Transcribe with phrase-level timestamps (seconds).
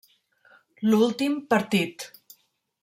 [0.91, 2.11] L'últim partit.